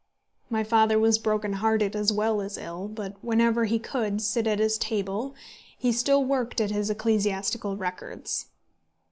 [0.49, 4.57] My father was broken hearted as well as ill, but whenever he could sit at
[4.57, 5.35] his table
[5.77, 8.47] he still worked at his ecclesiastical records.